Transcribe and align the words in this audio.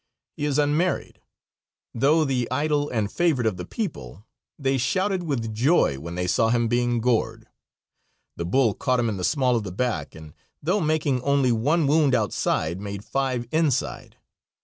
He 0.35 0.45
is 0.45 0.57
unmarried. 0.57 1.21
Though 1.93 2.25
the 2.25 2.49
idol 2.49 2.89
and 2.89 3.11
favorite 3.11 3.45
of 3.45 3.57
the 3.57 3.67
people, 3.67 4.25
they 4.57 4.79
shouted 4.79 5.21
with 5.21 5.53
joy 5.53 5.99
when 5.99 6.15
they 6.15 6.25
saw 6.25 6.49
him 6.49 6.67
being 6.67 7.01
gored. 7.01 7.45
The 8.35 8.45
bull 8.45 8.73
caught 8.73 8.99
him 8.99 9.09
in 9.09 9.17
the 9.17 9.23
small 9.23 9.55
of 9.55 9.61
the 9.61 9.71
back, 9.71 10.15
and 10.15 10.33
though 10.59 10.81
making 10.81 11.21
only 11.21 11.51
one 11.51 11.85
wound 11.85 12.15
outside 12.15 12.81
made 12.81 13.05
five 13.05 13.45
inside. 13.51 14.17